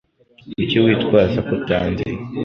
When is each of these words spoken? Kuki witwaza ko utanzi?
Kuki 0.53 0.77
witwaza 0.85 1.39
ko 1.47 1.51
utanzi? 1.59 2.07